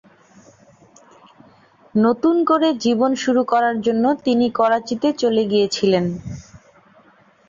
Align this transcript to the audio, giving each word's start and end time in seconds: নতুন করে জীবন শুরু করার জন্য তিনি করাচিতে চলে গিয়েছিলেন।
নতুন 1.95 2.35
করে 2.45 2.67
জীবন 2.83 3.11
শুরু 3.23 3.41
করার 3.43 3.75
জন্য 3.81 4.05
তিনি 4.25 4.45
করাচিতে 4.59 5.07
চলে 5.21 5.43
গিয়েছিলেন। 5.45 6.05